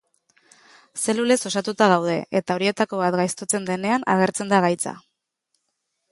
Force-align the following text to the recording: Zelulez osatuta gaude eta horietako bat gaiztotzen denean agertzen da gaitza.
Zelulez 1.01 1.35
osatuta 1.49 1.89
gaude 1.91 2.15
eta 2.39 2.55
horietako 2.59 3.01
bat 3.01 3.17
gaiztotzen 3.19 3.67
denean 3.67 4.07
agertzen 4.15 4.49
da 4.55 4.63
gaitza. 4.65 4.95